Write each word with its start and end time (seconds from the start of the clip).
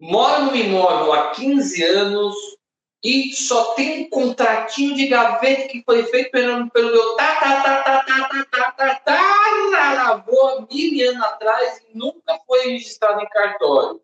mora 0.00 0.40
no 0.40 0.54
imóvel 0.54 1.12
há 1.12 1.30
15 1.30 1.82
anos 1.82 2.34
e 3.02 3.32
só 3.34 3.74
tem 3.74 4.02
um 4.02 4.10
contratinho 4.10 4.96
de 4.96 5.06
gaveta 5.06 5.68
que 5.68 5.82
foi 5.84 6.04
feito 6.04 6.30
pelo, 6.30 6.68
pelo 6.70 6.90
meu 6.90 7.16
tá, 7.16 7.36
tá, 7.36 7.62
tá, 7.62 7.82
tá, 7.82 8.02
tá, 8.02 8.24
tá, 8.24 8.44
tá, 8.50 8.72
tá, 8.72 8.94
tá, 8.96 10.24
mil 10.70 11.10
anos 11.10 11.22
atrás 11.22 11.82
e 11.88 11.96
nunca 11.96 12.38
foi 12.46 12.70
registrado 12.70 13.22
em 13.22 13.28
cartório. 13.28 14.00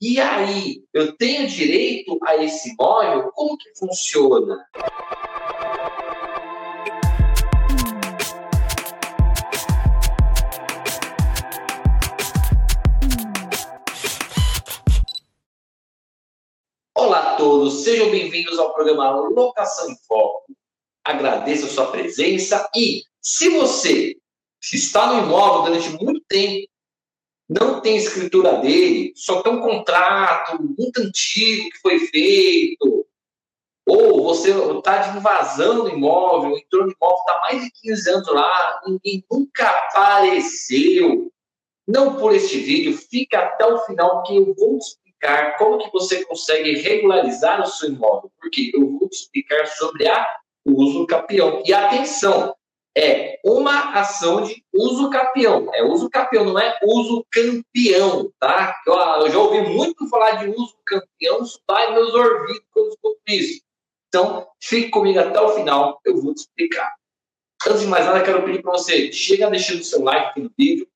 E 0.00 0.20
aí, 0.20 0.84
eu 0.92 1.16
tenho 1.16 1.46
direito 1.46 2.18
a 2.22 2.36
esse 2.36 2.70
imóvel? 2.70 3.30
Como 3.32 3.56
que 3.56 3.74
funciona? 3.78 4.66
Olá 16.98 17.34
a 17.34 17.36
todos, 17.36 17.84
sejam 17.84 18.10
bem-vindos 18.10 18.58
ao 18.58 18.72
programa 18.72 19.10
Locação 19.10 19.90
em 19.90 19.96
Foco. 20.08 20.46
Agradeço 21.04 21.66
a 21.66 21.68
sua 21.68 21.90
presença 21.90 22.66
e, 22.74 23.02
se 23.20 23.50
você 23.50 24.16
está 24.72 25.12
no 25.12 25.26
imóvel 25.26 25.64
durante 25.64 26.02
muito 26.02 26.22
tempo, 26.26 26.66
não 27.46 27.82
tem 27.82 27.98
escritura 27.98 28.56
dele, 28.62 29.12
só 29.14 29.42
tem 29.42 29.52
um 29.52 29.60
contrato 29.60 30.58
muito 30.58 31.02
antigo 31.02 31.68
que 31.68 31.78
foi 31.82 31.98
feito, 31.98 33.06
ou 33.86 34.24
você 34.24 34.52
está 34.52 35.14
invasão 35.14 35.74
no 35.74 35.90
imóvel, 35.90 36.56
entrou 36.56 36.86
no 36.86 36.92
imóvel, 36.92 37.18
está 37.18 37.40
mais 37.42 37.62
de 37.62 37.70
15 37.72 38.10
anos 38.10 38.28
lá, 38.28 38.80
ninguém 38.86 39.22
nunca 39.30 39.68
apareceu. 39.68 41.30
Não 41.86 42.16
por 42.16 42.34
este 42.34 42.58
vídeo, 42.58 42.96
fica 42.96 43.40
até 43.40 43.66
o 43.66 43.84
final 43.84 44.22
que 44.22 44.34
eu 44.34 44.54
vou 44.54 44.78
explicar 45.16 45.56
como 45.56 45.78
que 45.78 45.90
você 45.90 46.24
consegue 46.24 46.76
regularizar 46.76 47.62
o 47.62 47.66
seu 47.66 47.88
imóvel, 47.88 48.30
porque 48.38 48.70
eu 48.74 48.98
vou 48.98 49.08
te 49.08 49.16
explicar 49.16 49.66
sobre 49.66 50.06
a 50.08 50.36
uso 50.64 51.06
capião. 51.06 51.62
E 51.64 51.72
atenção, 51.72 52.54
é 52.96 53.38
uma 53.44 53.92
ação 53.92 54.42
de 54.42 54.64
uso 54.72 55.10
capião. 55.10 55.70
É 55.74 55.82
uso 55.82 56.08
capião, 56.08 56.44
não 56.44 56.58
é 56.58 56.78
uso 56.82 57.26
campeão, 57.30 58.32
tá? 58.38 58.74
Eu, 58.86 58.94
eu 58.94 59.30
já 59.30 59.38
ouvi 59.38 59.60
muito 59.62 60.08
falar 60.08 60.32
de 60.42 60.48
uso 60.48 60.76
campeão, 60.84 61.40
vai 61.68 61.92
meus 61.92 62.14
ouvidos 62.14 62.64
quando 62.70 62.88
escuto 62.88 63.20
isso. 63.28 63.60
Então, 64.08 64.46
fique 64.62 64.88
comigo 64.88 65.18
até 65.18 65.40
o 65.40 65.50
final, 65.50 66.00
eu 66.04 66.20
vou 66.20 66.34
te 66.34 66.38
explicar. 66.38 66.94
Antes 67.66 67.80
de 67.80 67.86
mais 67.86 68.06
nada, 68.06 68.22
quero 68.22 68.44
pedir 68.44 68.62
para 68.62 68.72
você, 68.72 69.12
chega 69.12 69.50
deixando 69.50 69.82
seu 69.82 70.02
like 70.02 70.30
aqui 70.30 70.40
no 70.40 70.50
vídeo. 70.56 70.88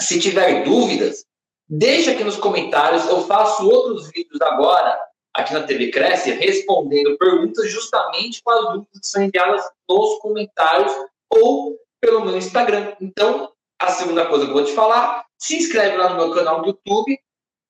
Se 0.00 0.20
tiver 0.20 0.62
dúvidas, 0.62 1.26
Deixa 1.70 2.12
aqui 2.12 2.24
nos 2.24 2.36
comentários, 2.36 3.06
eu 3.08 3.20
faço 3.26 3.68
outros 3.68 4.10
vídeos 4.10 4.40
agora 4.40 4.98
aqui 5.34 5.52
na 5.52 5.64
TV 5.64 5.90
Cresce 5.90 6.30
respondendo 6.30 7.18
perguntas 7.18 7.70
justamente 7.70 8.42
com 8.42 8.50
as 8.50 8.64
dúvidas 8.72 9.00
que 9.00 9.06
são 9.06 9.22
enviadas 9.22 9.62
nos 9.86 10.18
comentários 10.18 10.90
ou 11.28 11.76
pelo 12.00 12.24
meu 12.24 12.38
Instagram. 12.38 12.96
Então, 12.98 13.52
a 13.78 13.90
segunda 13.90 14.24
coisa 14.24 14.46
que 14.46 14.50
eu 14.50 14.54
vou 14.54 14.64
te 14.64 14.72
falar, 14.72 15.26
se 15.36 15.58
inscreve 15.58 15.98
lá 15.98 16.08
no 16.08 16.16
meu 16.16 16.34
canal 16.34 16.62
do 16.62 16.68
YouTube, 16.68 17.20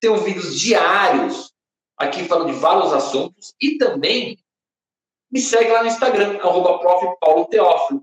tem 0.01 0.17
vídeos 0.23 0.59
diários 0.59 1.53
aqui 1.97 2.23
falando 2.23 2.53
de 2.53 2.59
vários 2.59 2.93
assuntos 2.93 3.53
e 3.61 3.79
também 3.79 4.39
me 5.29 5.41
segue 5.41 5.73
lá 5.73 5.83
no 5.83 5.89
Instagram, 5.89 6.39
arroba. 6.41 6.79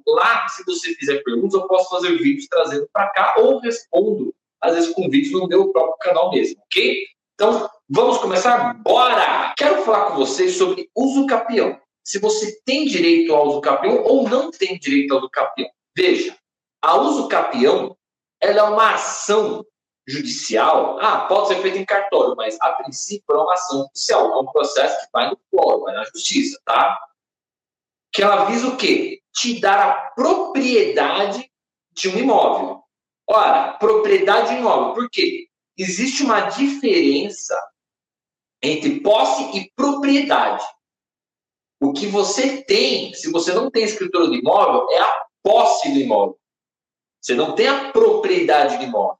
Lá, 0.07 0.47
se 0.49 0.63
você 0.65 0.93
fizer 0.95 1.23
perguntas, 1.23 1.53
eu 1.53 1.67
posso 1.67 1.89
fazer 1.89 2.17
vídeos 2.17 2.47
trazendo 2.47 2.87
para 2.91 3.09
cá 3.11 3.35
ou 3.37 3.59
respondo 3.59 4.34
às 4.61 4.73
vezes 4.75 4.93
com 4.93 5.09
vídeos 5.09 5.33
no 5.33 5.47
meu 5.47 5.71
próprio 5.71 5.97
canal 5.99 6.31
mesmo, 6.31 6.61
ok? 6.65 7.05
Então, 7.33 7.69
vamos 7.89 8.17
começar? 8.19 8.73
Bora! 8.81 9.53
Quero 9.57 9.83
falar 9.83 10.07
com 10.07 10.15
vocês 10.15 10.57
sobre 10.57 10.89
uso 10.95 11.25
capião. 11.25 11.79
Se 12.03 12.19
você 12.19 12.59
tem 12.65 12.85
direito 12.85 13.33
ao 13.33 13.47
uso 13.47 13.61
capião 13.61 14.03
ou 14.03 14.29
não 14.29 14.51
tem 14.51 14.77
direito 14.79 15.13
ao 15.13 15.19
uso 15.19 15.29
capião. 15.29 15.69
Veja, 15.95 16.35
a 16.81 16.95
uso 16.95 17.27
capião 17.27 17.97
ela 18.41 18.59
é 18.59 18.63
uma 18.63 18.93
ação 18.93 19.65
judicial. 20.07 20.99
Ah, 21.01 21.21
pode 21.21 21.47
ser 21.47 21.61
feita 21.61 21.77
em 21.77 21.85
cartório, 21.85 22.35
mas 22.35 22.57
a 22.61 22.73
princípio 22.73 23.35
é 23.35 23.37
uma 23.37 23.53
ação 23.53 23.79
judicial, 23.83 24.33
é 24.33 24.37
um 24.37 24.45
processo 24.45 24.99
que 25.01 25.07
vai 25.11 25.29
no 25.29 25.39
fórum, 25.49 25.83
vai 25.83 25.95
na 25.95 26.03
justiça, 26.05 26.59
tá? 26.63 26.99
Que 28.13 28.21
ela 28.21 28.45
visa 28.45 28.67
o 28.67 28.77
quê? 28.77 29.21
Te 29.33 29.59
dar 29.59 29.79
a 29.79 29.93
propriedade 30.11 31.49
de 31.91 32.09
um 32.09 32.17
imóvel. 32.17 32.84
Ora, 33.27 33.73
propriedade 33.73 34.53
imóvel. 34.53 34.93
Por 34.93 35.09
quê? 35.09 35.47
Existe 35.77 36.23
uma 36.23 36.41
diferença 36.41 37.59
entre 38.61 38.99
posse 39.01 39.57
e 39.57 39.71
propriedade. 39.75 40.65
O 41.81 41.91
que 41.91 42.07
você 42.07 42.63
tem, 42.63 43.13
se 43.13 43.31
você 43.31 43.53
não 43.53 43.69
tem 43.69 43.83
escritura 43.83 44.27
do 44.27 44.35
imóvel, 44.35 44.87
é 44.91 44.99
a 44.99 45.25
posse 45.43 45.91
do 45.91 45.99
imóvel. 45.99 46.39
Você 47.21 47.35
não 47.35 47.53
tem 47.53 47.67
a 47.67 47.91
propriedade 47.91 48.77
do 48.77 48.83
imóvel. 48.83 49.17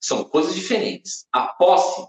São 0.00 0.24
coisas 0.24 0.54
diferentes. 0.54 1.26
A 1.32 1.46
posse 1.46 2.06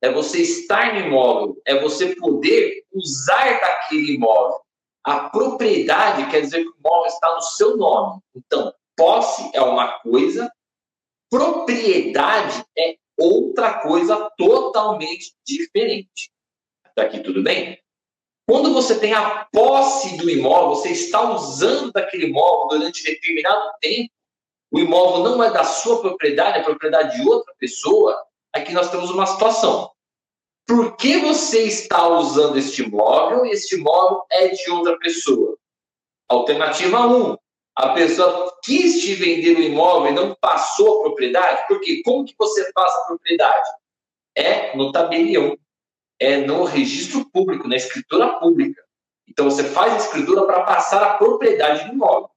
é 0.00 0.10
você 0.10 0.40
estar 0.40 0.94
no 0.94 1.00
imóvel, 1.00 1.60
é 1.66 1.80
você 1.80 2.14
poder 2.16 2.84
usar 2.92 3.60
daquele 3.60 4.14
imóvel. 4.14 4.60
A 5.04 5.28
propriedade 5.28 6.30
quer 6.30 6.40
dizer 6.40 6.62
que 6.62 6.68
o 6.68 6.76
imóvel 6.78 7.06
está 7.06 7.34
no 7.34 7.42
seu 7.42 7.76
nome. 7.76 8.20
Então, 8.34 8.72
posse 8.96 9.50
é 9.54 9.60
uma 9.60 9.98
coisa, 10.00 10.50
Propriedade 11.30 12.64
é 12.76 12.96
outra 13.18 13.80
coisa 13.80 14.30
totalmente 14.36 15.34
diferente. 15.46 16.30
Até 16.84 17.02
aqui 17.02 17.20
tudo 17.20 17.42
bem? 17.42 17.78
Quando 18.48 18.72
você 18.72 18.98
tem 18.98 19.12
a 19.12 19.46
posse 19.52 20.16
do 20.16 20.30
imóvel, 20.30 20.70
você 20.70 20.90
está 20.90 21.30
usando 21.34 21.92
daquele 21.92 22.28
imóvel 22.28 22.78
durante 22.78 23.04
determinado 23.04 23.72
tempo, 23.78 24.10
o 24.70 24.78
imóvel 24.78 25.22
não 25.22 25.42
é 25.44 25.50
da 25.50 25.64
sua 25.64 26.00
propriedade, 26.00 26.58
é 26.58 26.62
propriedade 26.62 27.16
de 27.16 27.28
outra 27.28 27.54
pessoa, 27.58 28.18
aqui 28.52 28.72
nós 28.72 28.90
temos 28.90 29.10
uma 29.10 29.26
situação. 29.26 29.90
Por 30.66 30.96
que 30.96 31.18
você 31.18 31.64
está 31.64 32.08
usando 32.08 32.58
este 32.58 32.82
imóvel 32.82 33.44
e 33.44 33.50
este 33.50 33.76
imóvel 33.76 34.24
é 34.30 34.48
de 34.48 34.70
outra 34.70 34.98
pessoa? 34.98 35.58
Alternativa 36.28 37.06
1, 37.06 37.36
a 37.78 37.90
pessoa 37.90 38.58
quis 38.64 39.00
te 39.00 39.14
vender 39.14 39.56
o 39.56 39.62
imóvel 39.62 40.10
e 40.10 40.14
não 40.14 40.34
passou 40.40 40.98
a 40.98 41.02
propriedade, 41.04 41.64
porque 41.68 42.02
como 42.02 42.24
que 42.24 42.34
você 42.36 42.72
passa 42.72 43.02
a 43.02 43.04
propriedade? 43.04 43.70
É 44.36 44.76
no 44.76 44.90
tabelião, 44.90 45.56
é 46.18 46.38
no 46.38 46.64
registro 46.64 47.24
público, 47.30 47.68
na 47.68 47.76
escritura 47.76 48.40
pública. 48.40 48.82
Então 49.28 49.44
você 49.44 49.62
faz 49.62 49.92
a 49.92 49.98
escritura 49.98 50.44
para 50.44 50.64
passar 50.64 51.04
a 51.04 51.14
propriedade 51.18 51.84
do 51.84 51.94
imóvel. 51.94 52.28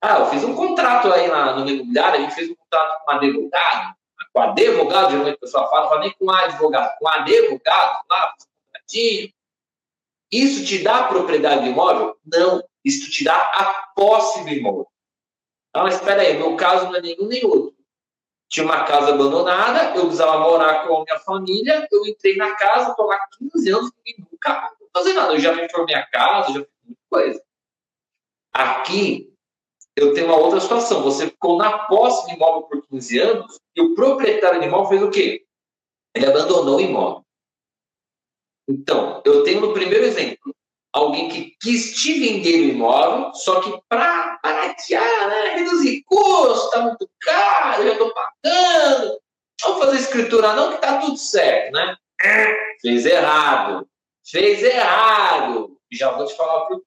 Ah, 0.00 0.20
eu 0.20 0.26
fiz 0.26 0.44
um 0.44 0.54
contrato 0.54 1.12
aí 1.12 1.26
na, 1.26 1.56
no 1.56 1.68
imobiliário, 1.68 2.20
a 2.20 2.22
gente 2.22 2.34
fez 2.36 2.48
um 2.48 2.54
contrato 2.54 3.04
com 3.04 3.10
um 3.10 3.16
advogado, 3.16 3.96
com 4.32 4.40
advogado, 4.42 5.10
geralmente 5.10 5.34
a 5.34 5.40
pessoa 5.40 5.68
fala, 5.68 5.82
não 5.82 5.88
fala 5.88 6.00
nem 6.02 6.12
com 6.12 6.30
advogado, 6.30 6.98
com 7.00 7.08
advogado, 7.08 8.04
lá, 8.08 8.32
contratinho. 8.64 9.32
Isso 10.30 10.64
te 10.64 10.82
dá 10.82 11.04
propriedade 11.04 11.62
do 11.62 11.70
imóvel? 11.70 12.16
Não. 12.24 12.62
Isso 12.84 13.10
te 13.10 13.24
dá 13.24 13.34
a 13.34 13.92
posse 13.94 14.44
do 14.44 14.50
imóvel. 14.50 14.86
Ah, 15.74 15.82
mas 15.84 15.96
espera 15.96 16.22
aí, 16.22 16.36
meu 16.36 16.56
caso 16.56 16.86
não 16.86 16.96
é 16.96 17.00
nenhum 17.00 17.26
nem 17.26 17.44
outro. 17.44 17.74
Tinha 18.48 18.64
uma 18.64 18.84
casa 18.84 19.12
abandonada, 19.12 19.94
eu 19.94 20.02
precisava 20.02 20.38
morar 20.40 20.86
com 20.86 20.96
a 20.96 21.04
minha 21.04 21.18
família, 21.20 21.86
eu 21.92 22.06
entrei 22.06 22.36
na 22.36 22.54
casa, 22.56 22.90
estou 22.90 23.06
lá 23.06 23.18
15 23.38 23.70
anos 23.70 23.90
e 24.06 24.16
nunca 24.20 24.72
fazer 24.94 25.12
nada. 25.12 25.34
Eu 25.34 25.40
já 25.40 25.52
me 25.52 25.68
formei 25.70 25.94
a 25.94 26.06
casa, 26.06 26.52
já 26.52 26.60
fiz 26.60 26.70
muita 26.84 27.00
coisa. 27.10 27.42
Aqui, 28.54 29.32
eu 29.94 30.14
tenho 30.14 30.26
uma 30.26 30.38
outra 30.38 30.60
situação. 30.60 31.02
Você 31.02 31.26
ficou 31.26 31.58
na 31.58 31.86
posse 31.86 32.26
do 32.26 32.34
imóvel 32.34 32.62
por 32.62 32.86
15 32.88 33.18
anos 33.18 33.60
e 33.76 33.82
o 33.82 33.94
proprietário 33.94 34.60
do 34.60 34.66
imóvel 34.66 34.88
fez 34.88 35.02
o 35.02 35.10
quê? 35.10 35.46
Ele 36.14 36.26
abandonou 36.26 36.76
o 36.76 36.80
imóvel. 36.80 37.24
Então, 38.68 39.22
eu 39.24 39.42
tenho 39.44 39.62
no 39.62 39.72
primeiro 39.72 40.04
exemplo, 40.04 40.54
alguém 40.92 41.30
que 41.30 41.56
quis 41.60 41.94
te 41.94 42.20
vender 42.20 42.60
o 42.60 42.68
imóvel, 42.68 43.32
só 43.34 43.60
que 43.60 43.80
para 43.88 44.38
baratear, 44.42 45.28
né? 45.28 45.56
reduzir 45.56 46.02
custo, 46.04 46.66
está 46.66 46.82
muito 46.82 47.08
caro, 47.20 47.82
eu 47.82 47.92
estou 47.92 48.12
pagando. 48.12 49.20
Vamos 49.62 49.84
fazer 49.84 49.96
escritura 49.96 50.52
não, 50.52 50.68
que 50.70 50.76
está 50.76 50.98
tudo 50.98 51.16
certo, 51.16 51.72
né? 51.72 51.96
Fez 52.80 53.06
errado. 53.06 53.88
Fez 54.24 54.62
errado. 54.62 55.76
Já 55.90 56.10
vou 56.12 56.26
te 56.26 56.36
falar 56.36 56.66
por 56.66 56.82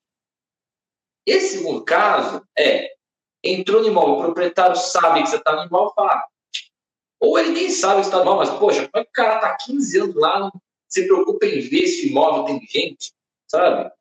Esse 1.26 1.58
segundo 1.58 1.84
caso 1.84 2.46
é, 2.58 2.92
entrou 3.44 3.82
no 3.82 3.88
imóvel, 3.88 4.20
o 4.20 4.22
proprietário 4.22 4.76
sabe 4.76 5.24
que 5.24 5.30
você 5.30 5.38
está 5.38 5.56
no 5.56 5.66
imóvel, 5.66 5.94
fala, 5.96 6.24
ou 7.20 7.40
ele 7.40 7.50
nem 7.50 7.70
sabe 7.70 8.02
que 8.02 8.08
está 8.08 8.18
no 8.18 8.24
imóvel, 8.24 8.52
mas, 8.52 8.60
poxa, 8.60 8.88
como 8.88 9.02
é 9.02 9.04
que 9.04 9.10
o 9.10 9.14
cara 9.14 9.36
está 9.36 9.58
15 9.58 10.00
anos 10.00 10.16
lá, 10.16 10.40
não 10.40 10.52
se 10.92 11.08
preocupa 11.08 11.46
em 11.46 11.62
ver 11.62 11.88
se 11.88 12.06
o 12.06 12.10
imóvel 12.10 12.44
tem 12.46 12.68
gente? 12.68 13.14
sabe? 13.52 13.92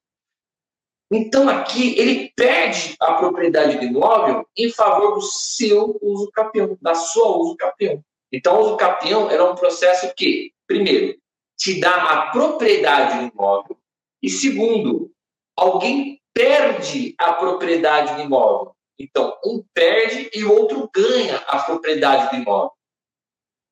Então 1.13 1.49
aqui 1.49 1.99
ele 1.99 2.33
perde 2.37 2.95
a 3.01 3.15
propriedade 3.15 3.79
do 3.79 3.85
imóvel 3.85 4.47
em 4.57 4.71
favor 4.71 5.15
do 5.15 5.23
seu 5.23 5.99
uso 6.01 6.31
capião, 6.31 6.79
da 6.81 6.95
sua 6.95 7.37
uso 7.37 7.57
capião. 7.57 8.03
Então, 8.33 8.57
o 8.57 8.61
uso 8.61 8.77
capião 8.77 9.29
era 9.29 9.45
um 9.45 9.57
processo 9.57 10.15
que, 10.15 10.53
primeiro, 10.65 11.19
te 11.59 11.81
dá 11.81 11.91
a 11.91 12.31
propriedade 12.31 13.19
do 13.19 13.35
imóvel. 13.35 13.77
E 14.23 14.31
segundo, 14.31 15.11
alguém 15.57 16.23
perde 16.33 17.13
a 17.19 17.33
propriedade 17.33 18.15
do 18.15 18.21
imóvel. 18.21 18.77
Então, 18.97 19.37
um 19.45 19.65
perde 19.75 20.31
e 20.33 20.45
o 20.45 20.53
outro 20.53 20.89
ganha 20.95 21.39
a 21.39 21.61
propriedade 21.61 22.31
do 22.31 22.41
imóvel. 22.41 22.73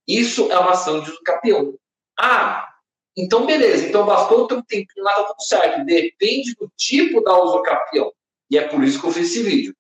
Isso 0.09 0.51
é 0.51 0.59
uma 0.59 0.73
ação 0.73 1.01
de 1.01 1.11
usucapião. 1.11 1.79
Ah, 2.19 2.69
então 3.19 3.47
beleza. 3.47 3.87
Então 3.87 4.07
bastou 4.07 4.47
ter 4.47 4.55
um 4.55 4.63
tempinho 4.63 5.05
lá, 5.05 5.13
tá 5.15 5.25
tudo 5.25 5.43
certo. 5.43 5.85
Depende 5.85 6.55
do 6.55 6.71
tipo 6.77 7.21
da 7.23 7.37
usucapião. 7.43 8.13
E 8.51 8.57
é 8.57 8.67
por 8.67 8.83
isso 8.85 9.01
que 9.01 9.07
eu 9.07 9.11
fiz 9.11 9.31
esse 9.31 9.43
vídeo. 9.43 9.75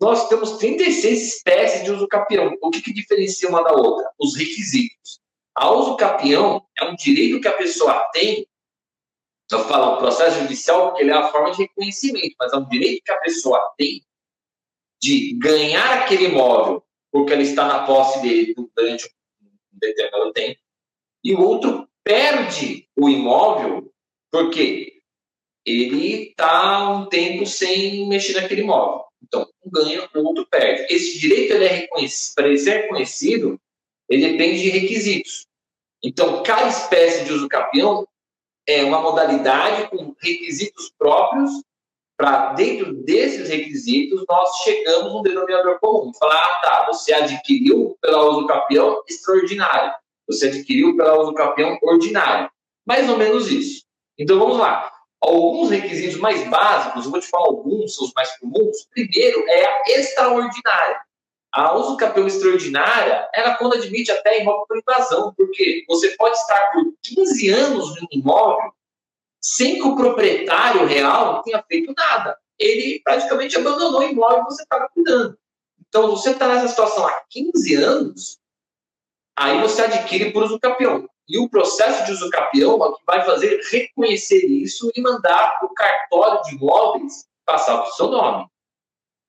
Nós 0.00 0.28
temos 0.28 0.58
36 0.58 1.34
espécies 1.34 1.84
de 1.84 1.92
usucapião. 1.92 2.52
O 2.60 2.70
que, 2.70 2.82
que 2.82 2.92
diferencia 2.92 3.48
uma 3.48 3.62
da 3.62 3.72
outra? 3.72 4.10
Os 4.18 4.36
requisitos. 4.36 5.20
A 5.54 5.70
usucapião 5.70 6.66
é 6.78 6.84
um 6.84 6.96
direito 6.96 7.40
que 7.40 7.48
a 7.48 7.56
pessoa 7.56 8.10
tem 8.12 8.46
eu 9.50 9.64
falo 9.64 9.98
processo 9.98 10.40
judicial 10.40 10.88
porque 10.88 11.02
ele 11.02 11.10
é 11.10 11.14
a 11.14 11.30
forma 11.30 11.50
de 11.50 11.58
reconhecimento, 11.58 12.34
mas 12.38 12.52
é 12.52 12.56
um 12.56 12.66
direito 12.66 13.02
que 13.04 13.12
a 13.12 13.20
pessoa 13.20 13.74
tem 13.76 14.02
de 14.98 15.34
ganhar 15.34 15.98
aquele 15.98 16.24
imóvel 16.24 16.82
porque 17.10 17.34
ela 17.34 17.42
está 17.42 17.66
na 17.66 17.84
posse 17.84 18.22
dele 18.22 18.54
durante 18.74 19.06
um 19.06 19.78
determinado 19.78 20.32
tempo, 20.32 20.58
e 21.22 21.34
o 21.34 21.40
outro 21.42 21.86
perde 22.04 22.88
o 22.96 23.08
imóvel 23.08 23.92
porque 24.30 25.00
ele 25.64 26.30
está 26.30 26.90
um 26.90 27.06
tempo 27.06 27.46
sem 27.46 28.08
mexer 28.08 28.40
naquele 28.40 28.62
imóvel. 28.62 29.04
Então, 29.22 29.48
um 29.64 29.70
ganha, 29.70 30.08
o 30.14 30.18
outro 30.20 30.46
perde. 30.50 30.92
Esse 30.92 31.18
direito 31.18 31.54
ele 31.54 31.64
é 31.64 31.68
reconhecido, 31.68 32.34
para 32.34 32.48
ele 32.48 32.58
ser 32.58 32.82
reconhecido, 32.82 33.60
ele 34.08 34.32
depende 34.32 34.62
de 34.62 34.70
requisitos. 34.70 35.46
Então, 36.02 36.42
cada 36.42 36.68
espécie 36.68 37.24
de 37.24 37.32
uso 37.32 37.48
capião 37.48 38.06
é 38.66 38.82
uma 38.84 39.00
modalidade 39.00 39.88
com 39.88 40.14
requisitos 40.20 40.92
próprios 40.98 41.50
para 42.16 42.52
dentro 42.52 42.92
desses 42.92 43.48
requisitos 43.48 44.24
nós 44.28 44.48
chegamos 44.62 45.12
um 45.12 45.22
denominador 45.22 45.78
comum. 45.80 46.12
Falar, 46.14 46.40
ah, 46.40 46.60
tá, 46.62 46.86
você 46.86 47.12
adquiriu 47.12 47.96
pela 48.00 48.22
uso 48.30 48.46
capião 48.46 49.02
extraordinário, 49.08 49.92
você 50.26 50.48
adquiriu 50.48 50.96
pela 50.96 51.20
uso 51.20 51.34
capião 51.34 51.78
ordinário. 51.82 52.50
Mais 52.86 53.08
ou 53.08 53.16
menos 53.16 53.50
isso. 53.50 53.84
Então 54.18 54.38
vamos 54.38 54.58
lá. 54.58 54.90
Alguns 55.20 55.70
requisitos 55.70 56.16
mais 56.16 56.48
básicos, 56.48 57.04
eu 57.04 57.10
vou 57.10 57.20
te 57.20 57.28
falar 57.28 57.46
alguns, 57.46 57.94
são 57.94 58.06
os 58.06 58.12
mais 58.14 58.36
comuns. 58.38 58.86
Primeiro 58.90 59.44
é 59.48 59.64
a 59.64 59.82
extraordinária. 59.88 61.00
A 61.52 61.74
uso 61.74 61.96
capião 61.96 62.26
extraordinária, 62.26 63.28
ela 63.34 63.54
quando 63.56 63.74
admite 63.74 64.10
até 64.10 64.40
imóvel 64.40 64.64
por 64.66 64.78
invasão, 64.78 65.34
porque 65.36 65.84
você 65.86 66.10
pode 66.16 66.36
estar 66.36 66.72
por 66.72 66.92
15 67.02 67.50
anos 67.50 68.00
no 68.00 68.08
imóvel 68.10 68.72
sem 69.42 69.74
que 69.74 69.82
o 69.82 69.96
proprietário 69.96 70.86
real 70.86 71.42
tenha 71.42 71.62
feito 71.68 71.92
nada. 71.96 72.38
Ele 72.58 73.00
praticamente 73.02 73.56
abandonou 73.56 74.00
o 74.00 74.04
imóvel 74.04 74.44
que 74.44 74.54
você 74.54 74.62
estava 74.62 74.88
cuidando. 74.88 75.36
Então, 75.88 76.08
você 76.10 76.30
está 76.30 76.46
nessa 76.48 76.68
situação 76.68 77.06
há 77.06 77.22
15 77.28 77.74
anos, 77.74 78.38
aí 79.36 79.60
você 79.60 79.82
adquire 79.82 80.32
por 80.32 80.42
uso 80.44 80.58
capião. 80.58 81.08
E 81.28 81.38
o 81.38 81.48
processo 81.48 82.04
de 82.04 82.12
uso 82.12 82.28
capião 82.30 82.84
é 82.84 82.92
que 82.92 83.04
vai 83.06 83.24
fazer 83.24 83.60
reconhecer 83.70 84.44
isso 84.44 84.90
e 84.94 85.00
mandar 85.00 85.58
o 85.62 85.68
cartório 85.68 86.42
de 86.42 86.56
imóveis 86.56 87.26
passar 87.44 87.78
para 87.78 87.88
o 87.88 87.92
seu 87.92 88.08
nome. 88.08 88.46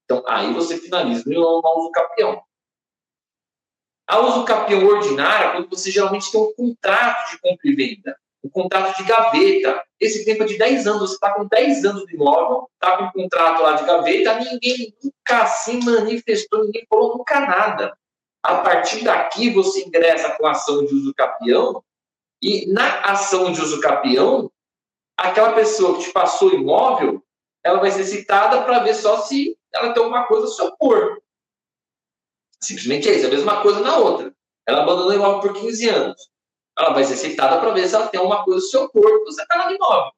Então, 0.05 0.23
aí 0.27 0.53
você 0.53 0.77
finaliza 0.77 1.23
no 1.25 1.61
uso 1.77 1.91
capião. 1.91 2.41
A 4.07 4.19
uso 4.19 4.43
capião 4.43 4.85
ordinária, 4.85 5.51
quando 5.51 5.69
você 5.69 5.89
geralmente 5.89 6.31
tem 6.31 6.41
um 6.41 6.53
contrato 6.53 7.31
de 7.31 7.39
compra 7.39 7.69
e 7.69 7.75
venda, 7.75 8.17
um 8.43 8.49
contrato 8.49 8.97
de 8.97 9.03
gaveta. 9.03 9.83
Esse 9.99 10.25
tempo 10.25 10.43
é 10.43 10.45
de 10.45 10.57
10 10.57 10.87
anos, 10.87 11.09
você 11.09 11.13
está 11.13 11.33
com 11.33 11.45
10 11.45 11.85
anos 11.85 12.05
de 12.05 12.15
imóvel, 12.15 12.69
está 12.73 12.97
com 12.97 13.05
um 13.05 13.11
contrato 13.11 13.61
lá 13.61 13.73
de 13.73 13.85
gaveta, 13.85 14.39
ninguém 14.39 14.93
nunca 15.01 15.45
se 15.47 15.77
manifestou, 15.77 16.65
ninguém 16.65 16.85
falou 16.89 17.17
nunca 17.17 17.39
nada. 17.39 17.97
A 18.43 18.57
partir 18.57 19.03
daqui, 19.03 19.49
você 19.49 19.85
ingressa 19.85 20.35
com 20.35 20.45
a 20.45 20.51
ação 20.51 20.85
de 20.85 20.93
uso 20.93 21.13
capião, 21.13 21.81
e 22.41 22.65
na 22.67 22.99
ação 23.01 23.53
de 23.53 23.61
uso 23.61 23.79
capião, 23.79 24.51
aquela 25.17 25.53
pessoa 25.53 25.97
que 25.97 26.03
te 26.03 26.11
passou 26.11 26.49
o 26.49 26.53
imóvel, 26.53 27.23
ela 27.63 27.79
vai 27.79 27.89
ser 27.89 28.03
citada 28.03 28.63
para 28.63 28.79
ver 28.79 28.93
só 28.95 29.21
se 29.21 29.57
ela 29.73 29.93
tem 29.93 30.03
alguma 30.03 30.27
coisa 30.27 30.47
a 30.47 30.49
se 30.49 30.61
opor. 30.61 31.21
Simplesmente 32.61 33.07
é 33.07 33.15
isso, 33.15 33.25
é 33.25 33.27
a 33.29 33.31
mesma 33.31 33.61
coisa 33.61 33.79
na 33.79 33.95
outra. 33.97 34.35
Ela 34.67 34.83
abandonou 34.83 35.11
o 35.11 35.15
imóvel 35.15 35.39
por 35.39 35.53
15 35.53 35.89
anos. 35.89 36.29
Ela 36.77 36.93
vai 36.93 37.05
ser 37.05 37.15
citada 37.15 37.59
para 37.61 37.71
ver 37.71 37.87
se 37.87 37.95
ela 37.95 38.07
tem 38.07 38.19
alguma 38.19 38.43
coisa 38.43 38.65
a 38.65 38.69
se 38.69 38.75
opor 38.75 39.19
que 39.19 39.25
você 39.25 39.41
está 39.41 39.65
no 39.65 39.75
imóvel. 39.75 40.11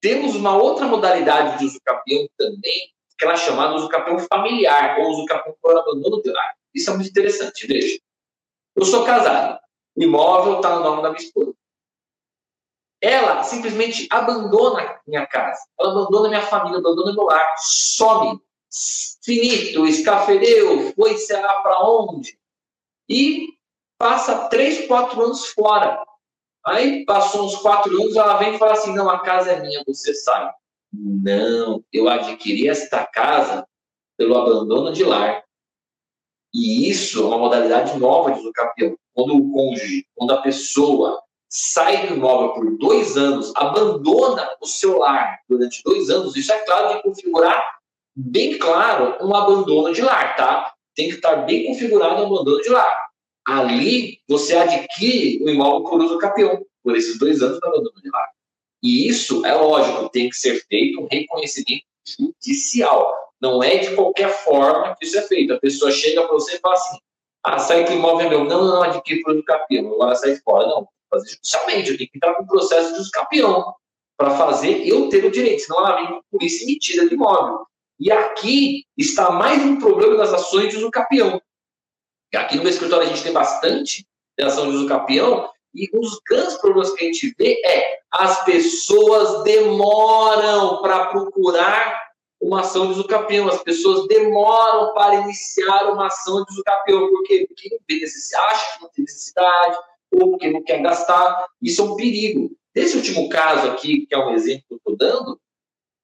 Temos 0.00 0.36
uma 0.36 0.56
outra 0.56 0.86
modalidade 0.86 1.58
de 1.58 1.64
uso 1.64 1.80
capião 1.84 2.28
também, 2.36 2.94
que 3.18 3.24
ela 3.24 3.34
é 3.34 3.36
chamada 3.36 3.74
uso 3.74 3.88
capião 3.88 4.18
familiar, 4.18 4.98
ou 5.00 5.10
uso 5.10 5.26
capião 5.26 5.54
por 5.60 5.76
abandono 5.76 6.22
de 6.22 6.30
lar. 6.30 6.54
Isso 6.74 6.90
é 6.90 6.94
muito 6.94 7.10
interessante, 7.10 7.66
veja. 7.66 7.98
Eu 8.76 8.84
sou 8.84 9.04
casado, 9.04 9.58
o 9.96 10.02
imóvel 10.02 10.56
está 10.56 10.76
no 10.76 10.82
nome 10.82 11.02
da 11.02 11.10
minha 11.10 11.22
esposa 11.22 11.52
ela 13.00 13.42
simplesmente 13.44 14.08
abandona 14.10 15.00
minha 15.06 15.26
casa, 15.26 15.60
ela 15.78 15.92
abandona 15.92 16.28
minha 16.28 16.42
família, 16.42 16.78
abandona 16.78 17.12
meu 17.12 17.24
lar, 17.24 17.54
some, 17.58 18.40
finito, 19.24 19.86
escafedeu, 19.86 20.92
foi 20.94 21.16
sei 21.16 21.40
lá 21.40 21.62
para 21.62 21.80
onde, 21.88 22.38
e 23.08 23.48
passa 23.96 24.48
três, 24.48 24.86
quatro 24.86 25.22
anos 25.22 25.46
fora. 25.50 26.04
Aí 26.66 27.04
passou 27.04 27.46
uns 27.46 27.56
quatro 27.56 27.94
anos, 28.02 28.16
ela 28.16 28.36
vem 28.36 28.54
e 28.54 28.58
fala 28.58 28.72
assim: 28.72 28.94
não, 28.94 29.08
a 29.08 29.20
casa 29.20 29.52
é 29.52 29.60
minha, 29.60 29.82
você 29.86 30.12
sai. 30.12 30.52
Não, 30.92 31.84
eu 31.92 32.08
adquiri 32.08 32.68
esta 32.68 33.04
casa 33.04 33.66
pelo 34.16 34.36
abandono 34.36 34.92
de 34.92 35.04
lar. 35.04 35.44
E 36.52 36.88
isso 36.88 37.22
é 37.22 37.26
uma 37.26 37.38
modalidade 37.38 37.98
nova 37.98 38.32
de 38.32 38.40
usucapião. 38.40 38.96
Quando 39.12 39.36
o 39.36 39.52
cônjuge, 39.52 40.06
quando 40.14 40.32
a 40.32 40.42
pessoa 40.42 41.22
sai 41.48 42.06
do 42.06 42.14
imóvel 42.14 42.54
por 42.54 42.78
dois 42.78 43.16
anos, 43.16 43.52
abandona 43.56 44.48
o 44.60 44.66
seu 44.66 44.98
lar 44.98 45.40
durante 45.48 45.82
dois 45.82 46.10
anos, 46.10 46.36
isso 46.36 46.52
é 46.52 46.58
claro 46.64 46.96
de 46.96 47.02
configurar 47.02 47.78
bem 48.14 48.58
claro 48.58 49.16
um 49.24 49.34
abandono 49.34 49.92
de 49.92 50.02
lar, 50.02 50.36
tá? 50.36 50.72
Tem 50.94 51.08
que 51.08 51.14
estar 51.14 51.36
bem 51.36 51.66
configurado 51.66 52.22
um 52.22 52.26
abandono 52.26 52.60
de 52.60 52.68
lar. 52.68 53.08
Ali 53.46 54.20
você 54.28 54.56
adquire 54.56 55.42
o 55.44 55.48
imóvel 55.48 55.84
por 55.84 56.02
uso 56.02 56.18
capião, 56.18 56.60
por 56.82 56.96
esses 56.96 57.18
dois 57.18 57.40
anos 57.40 57.58
de 57.58 57.66
abandono 57.66 58.02
de 58.02 58.10
lar. 58.10 58.28
E 58.82 59.08
isso 59.08 59.44
é 59.44 59.54
lógico, 59.54 60.08
tem 60.08 60.28
que 60.28 60.36
ser 60.36 60.64
feito 60.66 61.00
um 61.00 61.08
reconhecimento 61.10 61.84
judicial. 62.06 63.12
Não 63.40 63.62
é 63.62 63.78
de 63.78 63.94
qualquer 63.94 64.30
forma 64.44 64.96
que 64.96 65.04
isso 65.04 65.18
é 65.18 65.22
feito. 65.22 65.52
A 65.52 65.60
pessoa 65.60 65.90
chega 65.90 66.22
para 66.22 66.32
você 66.32 66.56
e 66.56 66.60
fala 66.60 66.74
assim: 66.74 66.98
ah, 67.44 67.58
sai 67.58 67.84
que 67.84 67.92
imóvel 67.92 68.26
é 68.26 68.30
meu. 68.30 68.44
Não, 68.44 68.64
não, 68.64 69.02
por 69.22 69.32
uso 69.32 69.44
capião, 69.44 69.92
agora 69.92 70.14
sai 70.16 70.36
fora. 70.36 70.66
Não, 70.66 70.88
fazer 71.10 71.30
judicialmente, 71.30 71.90
eu 71.90 71.96
tenho 71.96 72.10
que 72.10 72.16
entrar 72.16 72.34
com 72.34 72.42
o 72.42 72.46
processo 72.46 72.94
de 72.94 73.00
escapião 73.00 73.74
para 74.16 74.30
fazer 74.36 74.86
eu 74.86 75.08
ter 75.08 75.24
o 75.24 75.30
direito, 75.30 75.62
senão 75.62 75.78
ela 75.78 75.96
vem 75.96 76.06
com 76.08 76.20
polícia 76.32 76.64
e 76.64 76.66
me 76.66 76.78
tira 76.78 77.08
de 77.08 77.14
imóvel. 77.14 77.64
E 78.00 78.10
aqui 78.10 78.84
está 78.96 79.30
mais 79.30 79.62
um 79.62 79.78
problema 79.78 80.16
das 80.16 80.32
ações 80.32 80.70
de 80.70 80.76
usucapião. 80.76 81.40
Aqui 82.34 82.56
no 82.56 82.62
meu 82.62 82.70
escritório 82.70 83.06
a 83.06 83.08
gente 83.08 83.22
tem 83.22 83.32
bastante 83.32 84.06
ação 84.40 84.68
de 84.70 84.76
usucapião, 84.76 85.50
e 85.74 85.88
um 85.94 86.00
dos 86.00 86.20
grandes 86.26 86.56
problemas 86.56 86.92
que 86.92 87.04
a 87.04 87.06
gente 87.06 87.34
vê 87.38 87.60
é 87.64 87.98
as 88.10 88.44
pessoas 88.44 89.42
demoram 89.44 90.80
para 90.80 91.06
procurar 91.06 92.08
uma 92.40 92.60
ação 92.60 92.86
de 92.86 92.92
usucapião, 92.92 93.48
as 93.48 93.62
pessoas 93.62 94.06
demoram 94.06 94.94
para 94.94 95.16
iniciar 95.16 95.92
uma 95.92 96.06
ação 96.06 96.44
de 96.44 96.52
usucapião, 96.52 97.08
porque, 97.10 97.46
porque 97.48 97.68
não 97.70 97.78
acha 98.46 98.76
que 98.76 98.82
não 98.82 98.90
tem 98.90 99.04
necessidade, 99.04 99.76
ou 100.12 100.30
porque 100.30 100.50
não 100.50 100.62
quer 100.62 100.80
gastar. 100.80 101.46
Isso 101.60 101.82
é 101.82 101.84
um 101.84 101.96
perigo. 101.96 102.50
Nesse 102.74 102.96
último 102.96 103.28
caso 103.28 103.68
aqui, 103.70 104.06
que 104.06 104.14
é 104.14 104.18
um 104.18 104.32
exemplo 104.32 104.62
que 104.68 104.74
eu 104.74 104.76
estou 104.76 104.96
dando, 104.96 105.40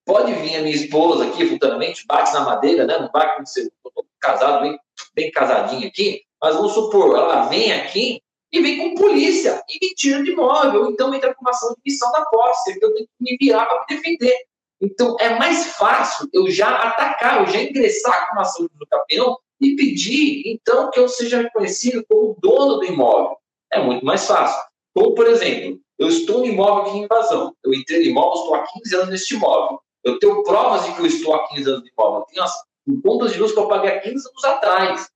pode 0.04 0.32
vir 0.34 0.56
a 0.56 0.62
minha 0.62 0.74
esposa 0.74 1.26
aqui 1.26 1.46
futuramente, 1.46 2.04
bate 2.06 2.32
na 2.32 2.40
madeira, 2.40 2.84
né? 2.84 2.98
não 2.98 3.10
vai 3.12 3.26
acontecer, 3.26 3.72
estou 3.84 4.04
casado, 4.20 4.62
bem, 4.62 4.78
bem 5.14 5.30
casadinho 5.30 5.86
aqui, 5.86 6.22
mas 6.42 6.56
vamos 6.56 6.72
supor, 6.72 7.16
ela 7.16 7.46
vem 7.46 7.72
aqui 7.72 8.20
e 8.54 8.62
vem 8.62 8.78
com 8.78 8.94
polícia 8.94 9.60
e 9.68 9.84
me 9.84 9.94
tira 9.94 10.22
de 10.22 10.30
imóvel, 10.30 10.82
ou 10.82 10.90
então 10.90 11.12
entra 11.12 11.34
com 11.34 11.40
uma 11.40 11.50
ação 11.50 11.70
de 11.70 11.80
missão 11.84 12.10
da 12.12 12.24
posse, 12.26 12.78
que 12.78 12.84
eu 12.84 12.94
tenho 12.94 13.06
que 13.06 13.12
me 13.20 13.36
virar 13.36 13.66
para 13.66 13.80
me 13.80 13.96
defender. 13.96 14.36
Então, 14.80 15.16
é 15.18 15.36
mais 15.36 15.74
fácil 15.76 16.28
eu 16.32 16.48
já 16.48 16.68
atacar, 16.68 17.40
eu 17.40 17.46
já 17.52 17.60
ingressar 17.60 18.28
com 18.28 18.36
uma 18.36 18.42
ação 18.42 18.66
de 18.66 18.86
campeão 18.86 19.36
e 19.60 19.74
pedir, 19.74 20.42
então, 20.46 20.88
que 20.90 21.00
eu 21.00 21.08
seja 21.08 21.42
reconhecido 21.42 22.04
como 22.08 22.36
dono 22.40 22.76
do 22.76 22.84
imóvel 22.84 23.36
é 23.72 23.82
muito 23.82 24.04
mais 24.04 24.24
fácil. 24.24 24.62
Como, 24.94 25.14
por 25.14 25.26
exemplo, 25.26 25.80
eu 25.98 26.08
estou 26.08 26.38
no 26.38 26.46
imóvel 26.46 26.84
aqui 26.84 26.98
em 26.98 27.04
invasão. 27.04 27.54
Eu 27.64 27.74
entrei 27.74 28.04
no 28.04 28.10
imóvel, 28.10 28.34
estou 28.34 28.54
há 28.54 28.66
15 28.66 28.94
anos 28.96 29.08
neste 29.08 29.34
imóvel. 29.34 29.80
Eu 30.04 30.18
tenho 30.20 30.42
provas 30.44 30.84
de 30.84 30.94
que 30.94 31.00
eu 31.00 31.06
estou 31.06 31.34
há 31.34 31.48
15 31.48 31.68
anos 31.68 31.82
no 31.82 31.88
imóvel. 31.88 32.20
Eu 32.20 32.26
tenho 32.26 32.44
as 32.44 32.54
contas 33.02 33.32
de 33.32 33.40
luz 33.40 33.52
que 33.52 33.58
eu 33.58 33.66
paguei 33.66 33.90
há 33.90 34.00
15 34.00 34.28
anos 34.28 34.44
atrás. 34.44 35.08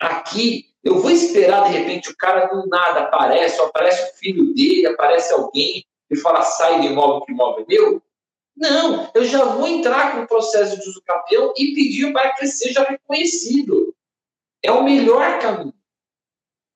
Aqui, 0.00 0.71
Eu 0.82 1.00
vou 1.00 1.10
esperar, 1.10 1.64
de 1.64 1.78
repente, 1.78 2.10
o 2.10 2.16
cara 2.16 2.46
do 2.46 2.66
nada 2.66 3.00
aparece, 3.00 3.60
ou 3.60 3.66
aparece 3.66 4.10
o 4.10 4.16
filho 4.16 4.52
dele, 4.52 4.86
aparece 4.86 5.32
alguém 5.32 5.84
e 6.10 6.16
fala, 6.16 6.42
sai 6.42 6.80
do 6.80 6.86
imóvel 6.86 7.20
que 7.22 7.32
imóvel 7.32 7.64
é 7.68 7.74
meu? 7.74 8.02
Não, 8.56 9.10
eu 9.14 9.24
já 9.24 9.44
vou 9.44 9.66
entrar 9.66 10.12
com 10.12 10.22
o 10.22 10.26
processo 10.26 10.78
de 10.78 10.88
uso 10.88 11.02
campeão 11.06 11.54
e 11.56 11.74
pedir 11.74 12.12
para 12.12 12.34
que 12.34 12.46
seja 12.46 12.82
reconhecido. 12.82 13.94
É 14.62 14.70
o 14.70 14.82
melhor 14.82 15.38
caminho. 15.38 15.74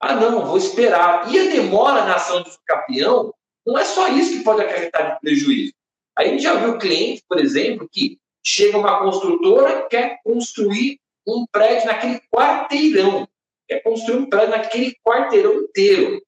Ah, 0.00 0.14
não, 0.14 0.46
vou 0.46 0.56
esperar. 0.56 1.32
E 1.32 1.38
a 1.38 1.50
demora 1.50 2.04
na 2.04 2.14
ação 2.14 2.42
de 2.42 2.48
uso 2.48 2.58
campeão 2.64 3.34
não 3.66 3.78
é 3.78 3.84
só 3.84 4.08
isso 4.08 4.38
que 4.38 4.44
pode 4.44 4.62
acarretar 4.62 5.14
de 5.14 5.20
prejuízo. 5.20 5.72
A 6.16 6.24
gente 6.24 6.42
já 6.42 6.54
viu 6.54 6.78
cliente, 6.78 7.22
por 7.28 7.38
exemplo, 7.38 7.88
que 7.90 8.18
chega 8.44 8.78
uma 8.78 8.98
construtora, 9.00 9.86
quer 9.88 10.20
construir 10.24 10.98
um 11.26 11.44
prédio 11.50 11.86
naquele 11.86 12.20
quarteirão 12.32 13.28
é 13.68 13.80
construir 13.80 14.16
um 14.16 14.28
prédio 14.28 14.50
naquele 14.50 14.96
quarteirão 15.04 15.54
inteiro. 15.62 16.22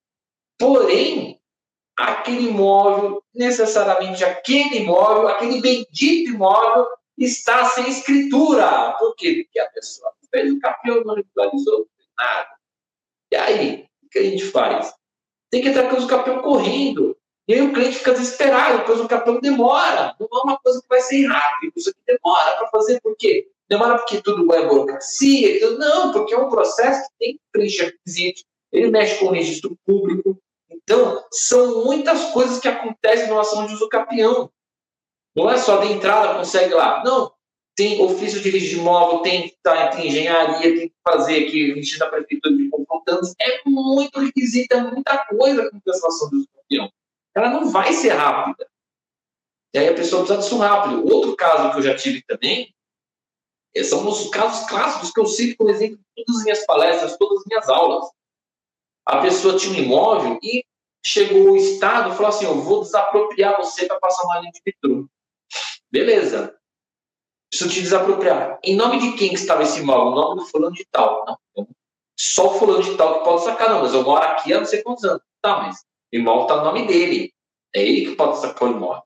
Porém, 0.59 1.41
aquele 1.97 2.49
imóvel, 2.49 3.23
necessariamente 3.35 4.25
aquele 4.25 4.79
imóvel, 4.79 5.29
aquele 5.29 5.61
bendito 5.61 6.31
imóvel, 6.31 6.87
está 7.17 7.65
sem 7.67 7.89
escritura. 7.89 8.93
Por 8.99 9.15
quê? 9.17 9.45
Porque 9.45 9.59
a 9.59 9.69
pessoa 9.71 10.13
fez 10.31 10.53
o 10.53 10.61
capel, 10.61 11.05
não 11.05 11.15
regularizou 11.15 11.89
nada. 12.17 12.49
E 13.33 13.37
aí, 13.37 13.89
o 14.03 14.09
que 14.09 14.19
a 14.19 14.23
gente 14.23 14.45
faz? 14.45 14.95
Tem 15.51 15.63
que 15.63 15.69
entrar 15.69 15.89
com 15.89 15.97
o 15.97 16.07
capel 16.07 16.43
correndo. 16.43 17.17
E 17.47 17.55
aí 17.55 17.63
o 17.63 17.73
cliente 17.73 17.97
fica 17.97 18.13
desesperado, 18.13 18.79
depois 18.79 19.01
o 19.01 19.09
capel 19.09 19.41
demora. 19.41 20.15
Não 20.21 20.29
é 20.31 20.43
uma 20.45 20.59
coisa 20.59 20.81
que 20.81 20.89
vai 20.89 21.01
ser 21.01 21.27
rápido. 21.27 21.73
Isso 21.77 21.91
aqui 21.91 22.01
demora 22.07 22.57
para 22.59 22.69
fazer, 22.69 23.01
por 23.01 23.17
quê? 23.17 23.51
Demora 23.69 23.99
porque 23.99 24.23
tudo 24.23 24.53
é 24.55 24.67
burocracia? 24.67 25.61
Tudo... 25.61 25.79
Não, 25.79 26.13
porque 26.13 26.35
é 26.35 26.39
um 26.39 26.49
processo 26.49 27.09
que 27.11 27.15
tem 27.19 27.35
que 27.35 27.41
preencher 27.53 27.85
requisitos, 27.87 28.45
ele 28.73 28.91
mexe 28.91 29.19
com 29.19 29.27
o 29.27 29.33
registro 29.33 29.77
público. 29.85 30.41
Então, 30.71 31.25
são 31.31 31.85
muitas 31.85 32.31
coisas 32.33 32.59
que 32.59 32.69
acontecem 32.69 33.29
na 33.29 33.41
ação 33.41 33.67
de 33.67 33.75
uso 33.75 33.89
capião. 33.89 34.51
Não 35.37 35.51
é 35.51 35.59
só 35.59 35.79
de 35.79 35.93
entrada, 35.93 36.39
consegue 36.39 36.73
lá. 36.75 37.03
Não, 37.05 37.33
tem 37.77 38.01
ofício 38.01 38.41
de 38.41 38.51
registro 38.51 38.79
de 38.79 38.83
imóvel, 38.83 39.21
tem, 39.21 39.55
tá, 39.63 39.89
tem 39.89 40.09
engenharia, 40.09 40.77
tem 40.77 40.89
que 40.89 40.95
fazer 41.07 41.47
aqui, 41.47 41.75
registro 41.75 42.01
da 42.01 42.09
prefeitura 42.09 42.57
de 42.57 42.69
confrontantes. 42.71 43.35
É 43.41 43.61
muito 43.67 44.19
requisito, 44.19 44.75
é 44.75 44.81
muita 44.81 45.27
coisa 45.27 45.71
com 45.71 45.91
a 45.91 46.09
ação 46.09 46.31
de 46.31 46.37
uso 46.37 46.49
capião. 46.55 46.91
Ela 47.35 47.51
não 47.51 47.71
vai 47.71 47.93
ser 47.93 48.11
rápida. 48.11 48.67
E 49.75 49.79
aí 49.79 49.89
a 49.89 49.95
pessoa 49.95 50.25
precisa 50.25 50.41
disso 50.41 50.59
rápido. 50.59 51.05
Outro 51.13 51.37
caso 51.37 51.71
que 51.71 51.79
eu 51.79 51.83
já 51.83 51.95
tive 51.95 52.23
também 52.27 52.75
são 53.85 54.07
os 54.09 54.29
casos 54.31 54.69
clássicos 54.69 55.11
que 55.13 55.21
eu 55.21 55.27
cito 55.27 55.57
como 55.59 55.71
exemplo 55.71 55.99
em 56.17 56.25
todas 56.25 56.41
as 56.41 56.45
minhas 56.45 56.67
palestras, 56.67 57.17
todas 57.17 57.39
as 57.39 57.45
minhas 57.47 57.69
aulas. 57.69 58.11
A 59.07 59.21
pessoa 59.21 59.57
tinha 59.57 59.73
um 59.73 59.85
imóvel 59.85 60.39
e 60.43 60.65
chegou 61.05 61.53
o 61.53 61.57
Estado 61.57 62.11
e 62.11 62.15
falou 62.15 62.29
assim: 62.29 62.45
Eu 62.45 62.61
vou 62.61 62.81
desapropriar 62.81 63.57
você 63.57 63.87
para 63.87 63.99
passar 63.99 64.25
uma 64.25 64.41
linha 64.41 64.53
de 64.53 64.61
metrô. 64.65 65.09
Beleza. 65.91 66.55
Preciso 67.51 67.71
te 67.71 67.81
desapropriar. 67.81 68.59
Em 68.63 68.77
nome 68.77 68.99
de 68.99 69.17
quem 69.17 69.31
que 69.31 69.37
estava 69.37 69.63
esse 69.63 69.81
imóvel? 69.81 70.13
Em 70.13 70.15
nome 70.15 70.41
do 70.41 70.47
fulano 70.47 70.75
de 70.75 70.87
tal. 70.91 71.25
Não. 71.57 71.69
Só 72.19 72.49
o 72.49 72.59
fulano 72.59 72.83
de 72.83 72.97
tal 72.97 73.19
que 73.19 73.25
pode 73.25 73.45
sacar, 73.45 73.71
não. 73.71 73.81
Mas 73.81 73.95
eu 73.95 74.03
moro 74.03 74.23
aqui 74.23 74.53
há 74.53 74.59
não 74.59 74.67
sei 74.67 74.83
quantos 74.83 75.05
anos. 75.05 75.23
Tá, 75.41 75.59
mas 75.63 75.85
o 76.13 76.17
imóvel 76.17 76.43
está 76.43 76.57
no 76.57 76.65
nome 76.65 76.87
dele. 76.87 77.33
É 77.75 77.83
ele 77.83 78.11
que 78.11 78.17
pode 78.17 78.39
sacar 78.39 78.69
o 78.69 78.73
imóvel. 78.73 79.03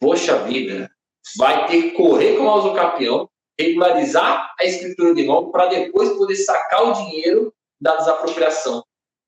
Poxa 0.00 0.42
vida, 0.44 0.90
vai 1.36 1.66
ter 1.66 1.82
que 1.82 1.90
correr 1.92 2.36
com 2.36 2.46
o 2.46 2.74
campeão 2.74 3.29
regularizar 3.60 4.54
a 4.58 4.64
escritura 4.64 5.14
de 5.14 5.22
imóvel 5.22 5.50
para 5.50 5.66
depois 5.66 6.10
poder 6.10 6.36
sacar 6.36 6.88
o 6.88 6.92
dinheiro 6.92 7.52
da 7.80 7.96
desapropriação. 7.96 8.84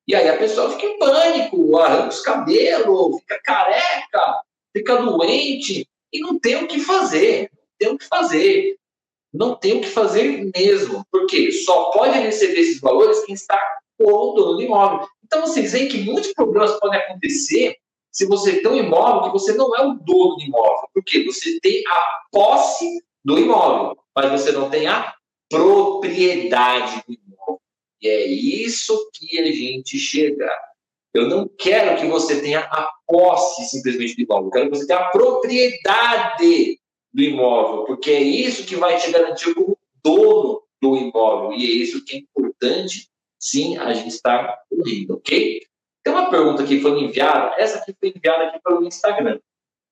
E 0.06 0.14
aí 0.14 0.28
a 0.28 0.36
pessoa 0.36 0.70
fica 0.70 0.86
em 0.86 0.98
pânico, 0.98 1.78
arranca 1.78 2.08
os 2.08 2.20
cabelos, 2.20 3.20
fica 3.20 3.40
careca, 3.42 4.42
fica 4.76 4.96
doente 4.96 5.88
e 6.12 6.20
não 6.20 6.38
tem 6.38 6.56
o 6.56 6.66
que 6.66 6.80
fazer. 6.80 7.50
Não 7.52 7.66
tem 7.78 7.88
o 7.94 7.98
que 7.98 8.06
fazer. 8.06 8.76
Não 9.32 9.54
tem 9.54 9.78
o 9.78 9.80
que 9.80 9.88
fazer 9.88 10.50
mesmo. 10.54 11.06
Porque 11.10 11.52
só 11.52 11.90
pode 11.90 12.18
receber 12.18 12.60
esses 12.60 12.80
valores 12.80 13.24
quem 13.24 13.34
está 13.34 13.58
com 13.98 14.10
o 14.10 14.34
dono 14.34 14.56
do 14.56 14.62
imóvel. 14.62 15.06
Então 15.24 15.42
vocês 15.42 15.72
veem 15.72 15.88
que 15.88 16.02
muitos 16.02 16.32
problemas 16.32 16.78
podem 16.78 17.00
acontecer 17.00 17.76
se 18.10 18.26
você 18.26 18.60
tem 18.60 18.70
um 18.70 18.76
imóvel 18.76 19.22
que 19.22 19.38
você 19.38 19.54
não 19.54 19.74
é 19.74 19.80
o 19.80 19.94
dono 19.94 20.36
do 20.36 20.42
imóvel. 20.42 20.88
Porque 20.92 21.24
você 21.24 21.58
tem 21.60 21.82
a 21.86 22.20
posse 22.30 23.02
do 23.24 23.38
imóvel 23.38 24.02
mas 24.14 24.30
você 24.30 24.52
não 24.52 24.68
tem 24.68 24.86
a 24.86 25.14
propriedade 25.48 27.02
do 27.06 27.14
imóvel. 27.14 27.60
E 28.00 28.08
é 28.08 28.26
isso 28.26 29.10
que 29.14 29.38
a 29.38 29.52
gente 29.52 29.98
chega. 29.98 30.50
Eu 31.14 31.28
não 31.28 31.48
quero 31.48 32.00
que 32.00 32.06
você 32.06 32.40
tenha 32.40 32.60
a 32.60 32.90
posse 33.06 33.64
simplesmente 33.66 34.16
do 34.16 34.22
imóvel, 34.22 34.46
eu 34.46 34.50
quero 34.50 34.70
que 34.70 34.76
você 34.78 34.86
tenha 34.86 35.00
a 35.00 35.10
propriedade 35.10 36.78
do 37.12 37.22
imóvel, 37.22 37.84
porque 37.84 38.10
é 38.10 38.20
isso 38.20 38.64
que 38.64 38.76
vai 38.76 38.96
te 38.98 39.10
garantir 39.10 39.54
como 39.54 39.76
dono 40.02 40.62
do 40.80 40.96
imóvel. 40.96 41.52
E 41.52 41.64
é 41.64 41.68
isso 41.68 42.04
que 42.04 42.16
é 42.16 42.18
importante, 42.20 43.08
sim, 43.38 43.76
a 43.76 43.92
gente 43.92 44.08
estar 44.08 44.58
correndo, 44.70 45.14
ok? 45.16 45.60
Tem 46.02 46.12
uma 46.12 46.30
pergunta 46.30 46.64
que 46.64 46.80
foi 46.80 46.98
enviada, 46.98 47.54
essa 47.58 47.78
aqui 47.78 47.94
foi 48.00 48.12
enviada 48.16 48.44
aqui 48.44 48.58
pelo 48.62 48.84
Instagram. 48.84 49.38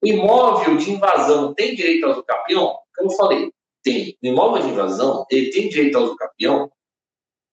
O 0.03 0.07
imóvel 0.07 0.79
de 0.79 0.91
invasão 0.91 1.53
tem 1.53 1.75
direito 1.75 2.07
ao 2.07 2.23
campeão? 2.23 2.79
Como 3.01 3.13
eu 3.13 3.17
falei, 3.17 3.53
tem. 3.83 4.19
O 4.23 4.27
imóvel 4.27 4.63
de 4.63 4.69
invasão, 4.69 5.25
ele 5.31 5.51
tem 5.51 5.71
direito 5.71 5.97
ao 5.97 6.15
campeão, 6.15 6.71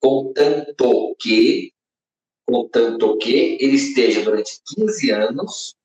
contanto 0.01 1.15
que, 1.17 1.71
contanto 2.45 3.17
que 3.17 3.57
ele 3.61 3.75
esteja 3.75 4.21
durante 4.23 4.59
15 4.75 5.11
anos 5.11 5.75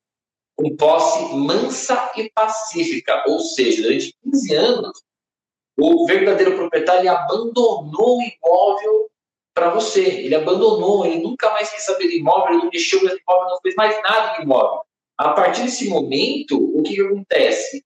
com 0.56 0.76
posse 0.76 1.32
mansa 1.34 2.10
e 2.16 2.28
pacífica, 2.30 3.22
ou 3.28 3.38
seja, 3.38 3.82
durante 3.82 4.12
15 4.24 4.54
anos, 4.54 5.02
o 5.78 6.06
verdadeiro 6.06 6.56
proprietário 6.56 7.08
abandonou 7.10 8.18
o 8.18 8.22
imóvel 8.22 9.10
para 9.54 9.70
você, 9.70 10.02
ele 10.02 10.34
abandonou, 10.34 11.06
ele 11.06 11.22
nunca 11.22 11.50
mais 11.50 11.70
quis 11.70 11.84
saber 11.84 12.08
do 12.08 12.14
imóvel, 12.14 12.54
ele 12.54 12.64
não 12.64 12.70
mexeu 12.70 13.00
no 13.00 13.06
imóvel, 13.06 13.48
não 13.48 13.60
fez 13.60 13.74
mais 13.76 14.02
nada 14.02 14.36
do 14.36 14.42
imóvel. 14.42 14.82
A 15.16 15.34
partir 15.34 15.62
desse 15.62 15.88
momento, 15.88 16.58
o 16.58 16.82
que, 16.82 16.96
que 16.96 17.00
acontece? 17.00 17.84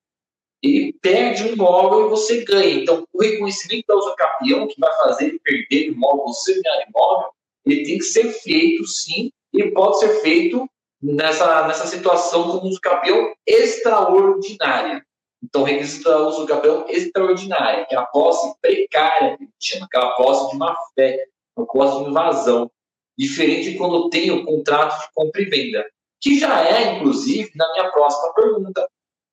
Ele 0.66 0.92
perde 1.00 1.44
o 1.44 1.52
imóvel 1.52 2.06
e 2.06 2.11
você 2.11 2.44
ganha. 2.44 2.82
Então, 2.82 3.04
o 3.12 3.23
reconhecimento 3.23 3.85
da 3.87 3.96
usucapião, 3.96 4.66
que 4.66 4.80
vai 4.80 4.92
fazer 4.99 5.26
ele 5.26 5.40
perder 5.40 5.90
o 5.90 5.92
imóvel, 5.92 6.26
você 6.26 6.61
ganhar 6.61 6.87
imóvel, 6.88 7.28
ele 7.64 7.85
tem 7.85 7.99
que 7.99 8.04
ser 8.04 8.30
feito, 8.32 8.87
sim, 8.87 9.30
e 9.52 9.70
pode 9.70 9.99
ser 9.99 10.20
feito 10.20 10.68
nessa, 11.02 11.66
nessa 11.66 11.87
situação 11.87 12.50
como 12.50 12.68
usucapião 12.68 13.32
extraordinária. 13.46 15.04
Então, 15.42 15.62
requisito 15.62 16.08
da 16.08 16.26
usucapião 16.26 16.87
extraordinária, 16.88 17.87
que 17.87 17.94
é 17.94 17.99
a 17.99 18.06
posse 18.06 18.54
precária, 18.61 19.37
que 19.37 19.44
a 19.44 19.46
gente 19.46 19.56
chama, 19.61 19.87
aquela 19.87 20.11
posse 20.12 20.50
de 20.50 20.56
má 20.56 20.76
fé, 20.94 21.26
uma 21.56 21.66
posse 21.66 22.04
de 22.04 22.11
invasão. 22.11 22.70
Diferente 23.18 23.70
de 23.70 23.78
quando 23.78 24.11
tem 24.11 24.30
o 24.30 24.44
contrato 24.44 25.00
de 25.00 25.08
compra 25.14 25.40
e 25.40 25.46
venda, 25.46 25.87
que 26.20 26.38
já 26.38 26.62
é, 26.62 26.96
inclusive, 26.96 27.50
na 27.54 27.70
minha 27.73 27.90
próxima 27.90 28.35
pergunta, 28.35 28.87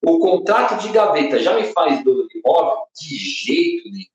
o 0.06 0.20
contrato 0.20 0.82
de 0.82 0.92
gaveta 0.92 1.40
já 1.40 1.54
me 1.56 1.64
faz 1.66 2.04
dono 2.04 2.28
de 2.28 2.40
imóvel? 2.40 2.84
De 3.00 3.16
jeito 3.16 3.90
nenhum. 3.90 4.06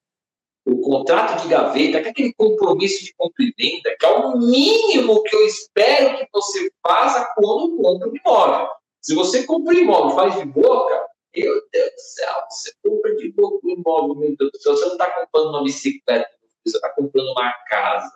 O 0.67 0.83
contrato 0.83 1.43
de 1.43 1.49
gaveta, 1.49 2.01
que 2.03 2.09
é 2.09 2.11
aquele 2.11 2.35
compromisso 2.35 3.03
de 3.03 3.15
compra 3.15 3.43
e 3.43 3.55
venda, 3.57 3.97
que 3.99 4.05
é 4.05 4.11
o 4.11 4.39
mínimo 4.39 5.23
que 5.23 5.35
eu 5.35 5.47
espero 5.47 6.19
que 6.19 6.29
você 6.31 6.71
faça 6.87 7.27
quando 7.35 7.77
compra 7.79 8.09
um 8.09 8.13
imóvel. 8.15 8.69
Se 9.01 9.15
você 9.15 9.45
compra 9.45 9.75
um 9.75 9.79
imóvel 9.79 10.11
faz 10.15 10.37
de 10.37 10.45
boca, 10.45 11.07
meu 11.35 11.55
Deus 11.73 11.91
do 11.91 12.01
céu, 12.01 12.35
você 12.51 12.73
compra 12.85 13.17
de 13.17 13.33
boca 13.33 13.59
um 13.65 13.71
imóvel, 13.71 14.15
meu 14.17 14.37
Deus 14.37 14.51
do 14.53 14.61
céu, 14.61 14.77
você 14.77 14.85
não 14.85 14.93
está 14.93 15.11
comprando 15.11 15.49
uma 15.49 15.65
bicicleta, 15.65 16.29
você 16.67 16.77
está 16.77 16.91
comprando 16.91 17.31
uma 17.31 17.53
casa. 17.71 18.13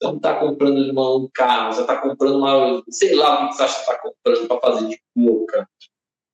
Você 0.00 0.08
não 0.08 0.16
está 0.16 0.40
comprando 0.40 1.18
um 1.18 1.28
carro, 1.34 1.74
você 1.74 1.82
está 1.82 2.00
comprando 2.00 2.38
uma. 2.38 2.82
Sei 2.88 3.14
lá 3.14 3.44
o 3.44 3.48
que 3.48 3.56
você 3.56 3.62
acha 3.64 3.74
que 3.74 3.80
está 3.80 3.98
comprando 3.98 4.48
para 4.48 4.60
fazer 4.60 4.88
de 4.88 5.02
boca. 5.14 5.68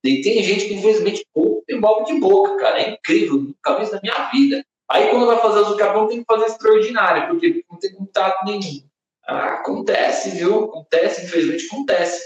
E 0.05 0.21
tem 0.21 0.43
gente 0.43 0.67
que, 0.67 0.75
infelizmente, 0.75 1.27
imóvel 1.69 2.05
de 2.05 2.21
boca, 2.21 2.57
cara. 2.57 2.81
É 2.81 2.91
incrível, 2.91 3.37
nunca 3.37 3.77
vi 3.77 3.85
isso 3.85 3.95
na 3.95 4.01
minha 4.01 4.31
vida. 4.31 4.65
Aí, 4.89 5.09
quando 5.09 5.27
vai 5.27 5.41
fazer 5.41 5.61
o 5.61 5.77
capão, 5.77 6.07
tem 6.07 6.21
que 6.21 6.25
fazer 6.25 6.47
extraordinário, 6.47 7.29
porque 7.29 7.65
não 7.71 7.79
tem 7.79 7.93
contato 7.93 8.45
nenhum. 8.45 8.85
Ah, 9.27 9.55
acontece, 9.55 10.31
viu? 10.31 10.65
Acontece, 10.65 11.25
infelizmente, 11.25 11.67
acontece. 11.67 12.23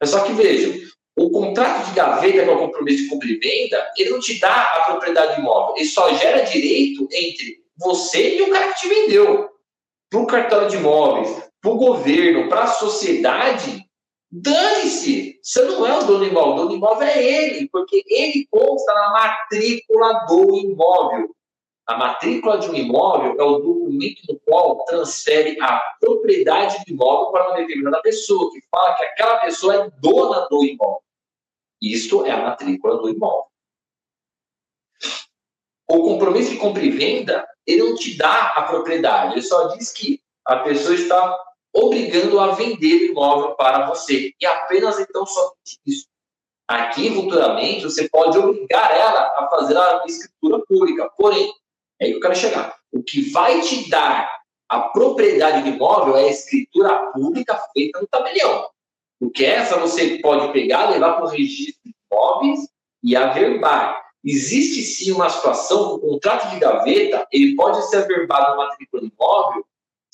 Mas 0.00 0.10
só 0.10 0.20
que 0.20 0.32
vejam, 0.32 0.72
o 1.16 1.30
contrato 1.30 1.86
de 1.86 1.94
gaveta, 1.94 2.44
que 2.44 2.50
é 2.50 2.52
o 2.52 2.58
compromisso 2.58 3.04
de 3.04 3.08
compra 3.08 3.28
e 3.28 3.38
venda, 3.38 3.92
ele 3.96 4.10
não 4.10 4.20
te 4.20 4.38
dá 4.38 4.54
a 4.54 4.80
propriedade 4.82 5.34
do 5.34 5.40
imóvel. 5.40 5.74
Ele 5.76 5.86
só 5.86 6.14
gera 6.14 6.42
direito 6.42 7.08
entre 7.10 7.64
você 7.76 8.36
e 8.36 8.42
o 8.42 8.50
cara 8.50 8.72
que 8.72 8.80
te 8.80 8.88
vendeu. 8.88 9.48
Para 10.08 10.20
o 10.20 10.26
cartório 10.26 10.68
de 10.68 10.76
imóveis, 10.76 11.42
para 11.60 11.70
o 11.70 11.76
governo, 11.76 12.48
para 12.48 12.62
a 12.62 12.68
sociedade, 12.68 13.84
Dane-se! 14.30 15.38
Você 15.42 15.62
não 15.64 15.86
é 15.86 15.96
o 15.96 16.04
dono 16.04 16.18
do 16.18 16.24
imóvel, 16.26 16.52
o 16.52 16.56
dono 16.56 16.68
do 16.68 16.76
imóvel 16.76 17.08
é 17.08 17.22
ele, 17.22 17.68
porque 17.68 18.02
ele 18.08 18.46
consta 18.50 18.92
na 18.92 19.10
matrícula 19.10 20.26
do 20.26 20.56
imóvel. 20.56 21.34
A 21.86 21.96
matrícula 21.96 22.58
de 22.58 22.68
um 22.68 22.74
imóvel 22.74 23.36
é 23.38 23.42
o 23.44 23.58
documento 23.58 24.22
no 24.28 24.40
qual 24.40 24.84
transfere 24.86 25.56
a 25.60 25.80
propriedade 26.00 26.84
do 26.84 26.92
imóvel 26.92 27.30
para 27.30 27.48
uma 27.48 27.56
determinada 27.58 28.02
pessoa, 28.02 28.50
que 28.52 28.60
fala 28.68 28.96
que 28.96 29.04
aquela 29.04 29.36
pessoa 29.38 29.74
é 29.76 29.90
dona 30.00 30.48
do 30.48 30.64
imóvel. 30.64 31.02
Isto 31.80 32.26
é 32.26 32.32
a 32.32 32.42
matrícula 32.42 32.96
do 32.96 33.08
imóvel. 33.08 33.46
O 35.88 36.02
compromisso 36.02 36.50
de 36.50 36.56
compra 36.56 36.82
e 36.82 36.90
venda, 36.90 37.46
ele 37.64 37.84
não 37.84 37.94
te 37.94 38.16
dá 38.16 38.48
a 38.56 38.62
propriedade, 38.64 39.34
ele 39.34 39.42
só 39.42 39.68
diz 39.68 39.92
que 39.92 40.20
a 40.44 40.56
pessoa 40.56 40.96
está 40.96 41.38
obrigando 41.76 42.40
a 42.40 42.52
vender 42.52 43.02
o 43.02 43.06
imóvel 43.12 43.54
para 43.54 43.86
você. 43.86 44.32
E 44.40 44.46
apenas 44.46 44.98
então 44.98 45.26
somente 45.26 45.78
isso. 45.86 46.06
Aqui, 46.66 47.14
futuramente, 47.14 47.84
você 47.84 48.08
pode 48.08 48.36
obrigar 48.38 48.90
ela 48.96 49.20
a 49.36 49.48
fazer 49.48 49.76
a 49.76 50.02
escritura 50.06 50.60
pública. 50.66 51.08
Porém, 51.16 51.52
é 52.00 52.06
aí 52.06 52.10
que 52.10 52.16
eu 52.16 52.20
quero 52.20 52.34
chegar. 52.34 52.74
O 52.90 53.02
que 53.02 53.30
vai 53.30 53.60
te 53.60 53.88
dar 53.88 54.34
a 54.68 54.80
propriedade 54.80 55.62
do 55.62 55.76
imóvel 55.76 56.16
é 56.16 56.24
a 56.24 56.30
escritura 56.30 57.12
pública 57.12 57.60
feita 57.72 58.00
no 58.00 58.06
tabelião. 58.08 58.68
Porque 59.20 59.44
essa 59.44 59.78
você 59.78 60.18
pode 60.18 60.52
pegar, 60.52 60.90
levar 60.90 61.14
para 61.14 61.26
o 61.26 61.28
registro 61.28 61.80
de 61.84 61.94
imóveis 62.10 62.60
e 63.02 63.14
averbar. 63.14 64.04
Existe 64.24 64.82
sim 64.82 65.12
uma 65.12 65.30
situação, 65.30 65.94
o 65.94 65.98
contrato 66.00 66.50
de 66.50 66.58
gaveta, 66.58 67.26
ele 67.30 67.54
pode 67.54 67.88
ser 67.88 67.98
averbado 67.98 68.50
na 68.50 68.56
matrícula 68.56 69.02
do 69.02 69.12
imóvel 69.14 69.64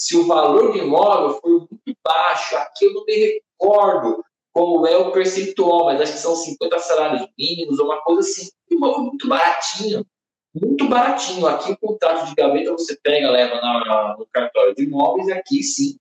se 0.02 0.16
o 0.16 0.26
valor 0.26 0.73
do 0.73 0.78
imóvel 0.78 1.40
for 1.40 1.68
muito 1.71 1.97
baixo. 2.04 2.56
Aqui 2.56 2.87
eu 2.87 2.92
não 2.92 3.04
me 3.04 3.14
recordo 3.14 4.25
como 4.52 4.85
é 4.85 4.97
o 4.97 5.12
percentual, 5.12 5.85
mas 5.85 6.00
acho 6.00 6.14
que 6.14 6.18
são 6.18 6.35
50 6.35 6.78
salários 6.80 7.28
mínimos 7.38 7.78
ou 7.78 7.87
uma 7.87 8.02
coisa 8.02 8.28
assim. 8.28 8.50
Um 8.68 8.75
imóvel 8.75 9.04
muito 9.04 9.28
baratinho. 9.28 10.04
Muito 10.52 10.88
baratinho. 10.88 11.47
Aqui 11.47 11.71
o 11.71 11.78
contrato 11.78 12.26
de 12.26 12.35
gaveta 12.35 12.73
você 12.73 12.99
pega, 13.00 13.30
leva 13.30 13.54
na, 13.61 14.16
no 14.18 14.26
cartório 14.26 14.75
de 14.75 14.82
imóveis 14.82 15.28
e 15.28 15.32
aqui 15.32 15.62
sim 15.62 15.97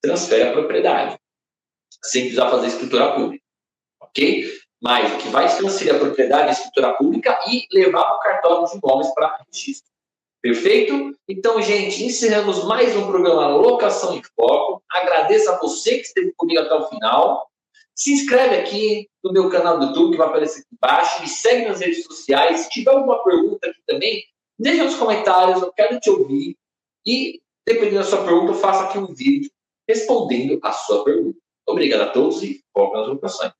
transfere 0.00 0.50
a 0.50 0.52
propriedade. 0.52 1.18
Sem 2.04 2.22
precisar 2.22 2.50
fazer 2.50 2.68
escritura 2.68 3.16
pública. 3.16 3.44
Ok? 4.00 4.48
Mas 4.80 5.12
o 5.12 5.18
que 5.18 5.28
vai 5.30 5.56
transferir 5.56 5.96
a 5.96 5.98
propriedade 5.98 6.44
é 6.44 6.48
a 6.50 6.52
escritura 6.52 6.94
pública 6.94 7.36
e 7.48 7.66
levar 7.72 8.04
para 8.04 8.16
o 8.16 8.20
cartório 8.20 8.66
de 8.68 8.78
imóveis 8.78 9.12
para 9.12 9.40
registro. 9.44 9.93
Perfeito? 10.44 11.16
Então, 11.26 11.62
gente, 11.62 12.04
encerramos 12.04 12.64
mais 12.64 12.94
um 12.94 13.06
programa 13.06 13.46
Locação 13.56 14.14
em 14.14 14.22
Foco. 14.36 14.82
Agradeço 14.92 15.50
a 15.50 15.58
você 15.58 15.96
que 15.96 16.02
esteve 16.02 16.34
comigo 16.36 16.60
até 16.60 16.74
o 16.74 16.86
final. 16.86 17.48
Se 17.94 18.12
inscreve 18.12 18.56
aqui 18.56 19.08
no 19.24 19.32
meu 19.32 19.48
canal 19.48 19.78
do 19.78 19.86
YouTube, 19.86 20.10
que 20.10 20.18
vai 20.18 20.26
aparecer 20.26 20.60
aqui 20.60 20.68
embaixo. 20.70 21.22
Me 21.22 21.28
segue 21.28 21.66
nas 21.66 21.80
redes 21.80 22.04
sociais. 22.04 22.60
Se 22.60 22.68
tiver 22.68 22.90
alguma 22.90 23.24
pergunta 23.24 23.70
aqui 23.70 23.80
também, 23.86 24.22
deixa 24.58 24.84
nos 24.84 24.96
comentários, 24.96 25.62
eu 25.62 25.72
quero 25.72 25.98
te 25.98 26.10
ouvir. 26.10 26.58
E, 27.06 27.40
dependendo 27.66 28.00
da 28.00 28.04
sua 28.04 28.22
pergunta, 28.22 28.52
eu 28.52 28.56
faço 28.56 28.82
aqui 28.82 28.98
um 28.98 29.14
vídeo 29.14 29.50
respondendo 29.88 30.60
a 30.62 30.72
sua 30.72 31.02
pergunta. 31.04 31.38
Obrigado 31.66 32.02
a 32.02 32.10
todos 32.10 32.42
e 32.42 32.62
foco 32.70 32.98
nas 32.98 33.08
locações. 33.08 33.52